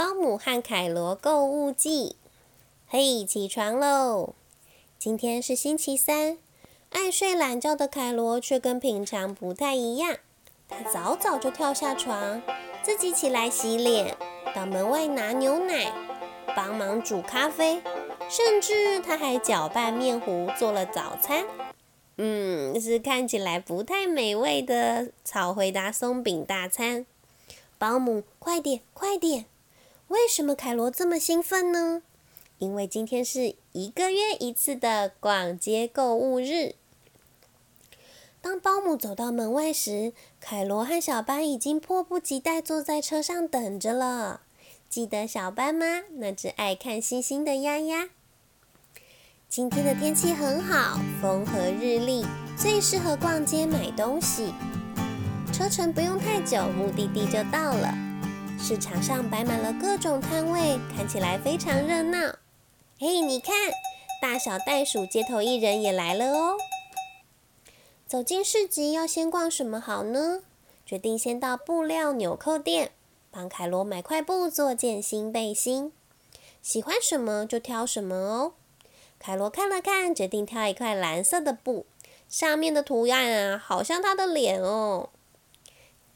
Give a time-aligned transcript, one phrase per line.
[0.00, 2.16] 保姆和凯罗购物记。
[2.88, 4.34] 嘿，起床喽！
[4.98, 6.38] 今天是星期三，
[6.88, 10.16] 爱睡懒觉的凯罗却跟平常不太一样。
[10.70, 12.40] 他早早就跳下床，
[12.82, 14.16] 自己起来洗脸，
[14.56, 15.92] 到门外拿牛奶，
[16.56, 17.82] 帮忙煮咖啡，
[18.26, 21.44] 甚至他还搅拌面糊做了早餐。
[22.16, 27.04] 嗯，是看起来不太美味的草回答松饼大餐。
[27.76, 29.44] 保姆，快点，快点！
[30.10, 32.02] 为什么凯罗这么兴奋呢？
[32.58, 36.74] 因为今天是一个月一次的逛街购物日。
[38.40, 44.40] 当保姆走到门外时，凯罗和小班已经迫不及待坐在车上等着了。
[44.88, 46.02] 记得小班吗？
[46.16, 48.10] 那只爱看星星的丫丫。
[49.48, 54.52] 今天的天气很好，风和日丽，最适合逛街买东西。
[55.52, 58.09] 车程不用太久，目的地就到了。
[58.62, 62.36] 市场上摆满了各种摊位，看起来非常热闹。
[62.98, 63.54] 嘿，你看，
[64.20, 66.58] 大小袋鼠街头艺人也来了哦。
[68.06, 70.42] 走进市集，要先逛什么好呢？
[70.84, 72.92] 决定先到布料纽扣店，
[73.30, 75.92] 帮凯罗买块布做件新背心。
[76.60, 78.52] 喜欢什么就挑什么哦。
[79.18, 81.86] 凯罗看了看，决定挑一块蓝色的布，
[82.28, 85.08] 上面的图案啊，好像他的脸哦。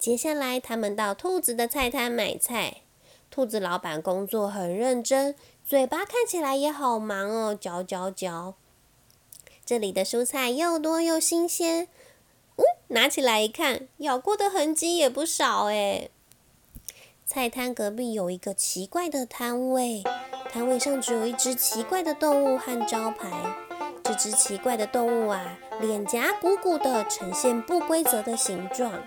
[0.05, 2.83] 接下来，他们到兔子的菜摊买菜。
[3.31, 8.55] 兔子老板工作很认真，嘴巴看起来也好忙哦，嚼嚼嚼。
[9.65, 11.89] 这里的蔬菜又多又新鲜。
[12.59, 16.11] 呜，拿起来一看，咬过的痕迹也不少哎。
[17.25, 20.03] 菜摊隔壁有一个奇怪的摊位，
[20.51, 23.31] 摊位上只有一只奇怪的动物和招牌。
[24.03, 29.03] 这只奇怪的动物啊，脸颊鼓鼓的，呈现不规则的形状。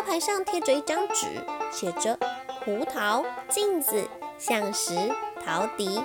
[0.00, 1.26] 招牌上贴着一张纸，
[1.70, 2.18] 写着
[2.64, 4.94] “胡桃、镜子、象石、
[5.44, 6.00] 陶笛”。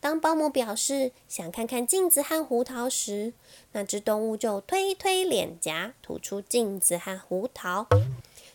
[0.00, 3.34] 当保姆表示想看看镜子和胡桃时，
[3.72, 7.88] 那只动物就推推脸颊，吐出镜子和胡桃。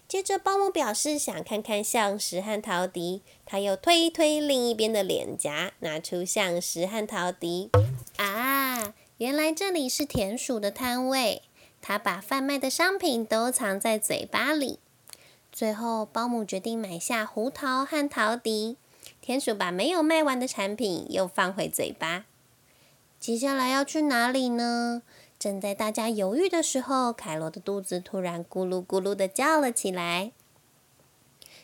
[0.08, 7.70] 接着，保姆表示想看看象石和陶笛，他又推推另一边的脸颊，拿出象石和陶笛。
[8.18, 11.44] 啊，原来这里是田鼠的摊位。
[11.88, 14.80] 他把贩卖的商品都藏在嘴巴里。
[15.52, 18.78] 最后，保姆决定买下胡桃和陶笛。
[19.22, 22.26] 田鼠把没有卖完的产品又放回嘴巴。
[23.20, 25.04] 接下来要去哪里呢？
[25.38, 30.32] 正在大家犹豫的时候，凯罗的肚子突然咕噜咕噜的叫了起来。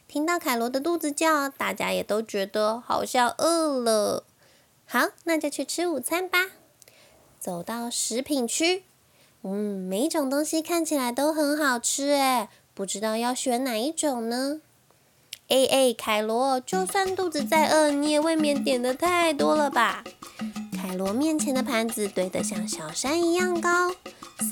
[0.08, 4.24] 听到凯罗的肚子叫，大家也都觉得好像饿了。
[4.86, 6.52] 好，那就去吃午餐吧。
[7.40, 8.84] 走到食品区。
[9.44, 14.62] 嗯，每一种东西看起来都很好吃诶，不知道要选哪一种呢
[15.47, 20.03] ？A A 凯罗，就算肚子再饿，你也未免点的太多了吧？
[20.78, 23.91] 凯罗面前的盘子堆得像小山一样高，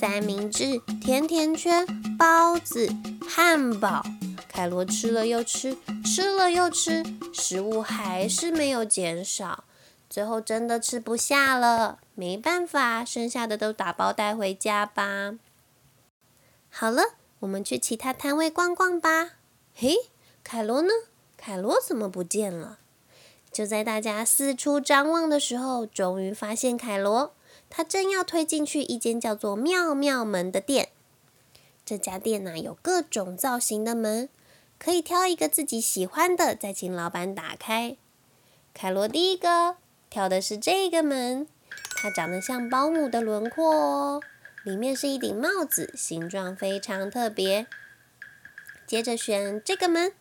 [0.00, 1.86] 三明治、甜甜圈、
[2.18, 2.88] 包子、
[3.28, 4.02] 汉堡，
[4.48, 9.64] 凯罗吃了又吃，吃了又吃，食物还是没有减少。
[10.08, 15.38] 最后真的吃不下了，没办法，剩下的都打包带回家吧。
[16.68, 19.38] 好了，我们去其他摊位逛逛吧。
[19.74, 19.96] 嘿，
[20.44, 20.90] 凯罗呢？
[21.38, 22.78] 凯罗怎么不见了？
[23.50, 27.32] 就在大家四处张望的时候，终于发现凯罗。
[27.70, 30.90] 他正要推进去一间叫做“妙妙门”的店。
[31.86, 34.28] 这家店呢，有各种造型的门，
[34.78, 37.96] 可以挑一个自己喜欢的，再请老板打开。
[38.74, 39.76] 凯罗第一个。
[40.10, 41.46] 挑的是这个门，
[41.96, 44.22] 它长得像保姆的轮廓哦。
[44.62, 47.66] 里面是一顶帽子，形状非常特别。
[48.86, 50.12] 接着选这个门，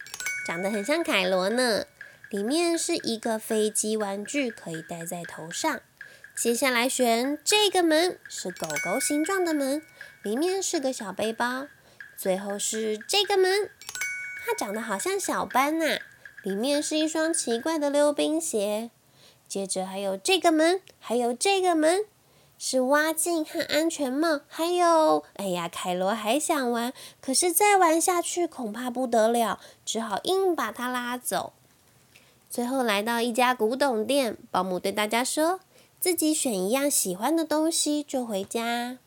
[0.46, 1.86] 长得很像凯罗呢。
[2.30, 5.82] 里面是一个飞机玩具，可以戴在头上。
[6.36, 9.82] 接下来选这个门，是狗狗形状的门，
[10.22, 11.68] 里面是个小背包。
[12.16, 13.70] 最后是这个门，
[14.46, 16.00] 它长得好像小班呐，
[16.44, 18.92] 里面是一双奇怪的溜冰鞋。
[19.50, 22.06] 接着还有这个门，还有这个门，
[22.60, 24.42] 是挖镜和安全帽。
[24.48, 31.54] 还有，哎呀，凯罗还想玩，可是再玩下去恐怕不得了，只好硬把他拉走。
[32.48, 35.60] 最后来到一家古董店，保姆对大家说
[36.00, 39.00] ：“自己选一样喜欢的东西就回家。”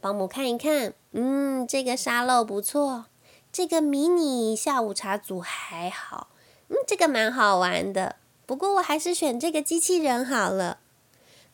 [0.00, 3.04] 保姆看一看，嗯，这个沙漏不错，
[3.52, 6.28] 这个迷你下午茶组还好，
[6.68, 8.16] 嗯，这个蛮好玩的。
[8.50, 10.80] 不过我还是选这个机器人好了。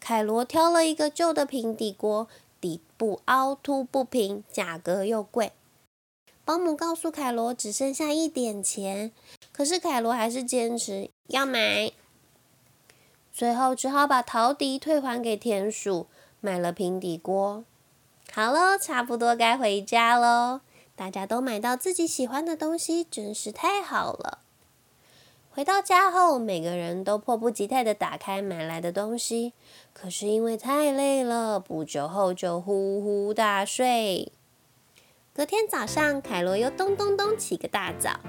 [0.00, 2.26] 凯罗挑了一个旧的平底锅，
[2.58, 5.52] 底部凹凸不平，价格又贵。
[6.46, 9.12] 保姆告诉凯罗只剩下一点钱，
[9.52, 11.92] 可是凯罗还是坚持要买，
[13.30, 16.06] 最后只好把陶笛退还给田鼠，
[16.40, 17.62] 买了平底锅。
[18.32, 20.62] 好了，差不多该回家喽。
[20.94, 24.38] 大家都买到自己喜欢的东西，真是太好了。
[25.56, 29.54] 回到家后，每个人都迫不及待地打开买来的东西，
[29.94, 34.30] 可是因为太累了，不久后就呼呼大睡。
[35.32, 38.20] 隔天早上，凯罗又咚咚咚起个大早，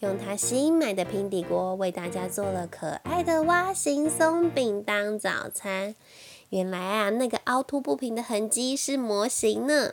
[0.00, 5.94] 用他新买的平底锅为大家做了可爱的蛙形松饼当早餐。
[6.48, 9.92] 原来啊，那个凹凸不平的痕迹是模型呢。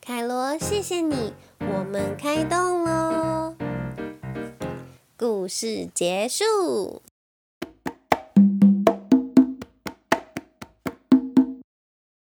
[0.00, 3.27] 凯罗，谢谢你，我们开动喽！
[5.18, 7.02] 故事结束。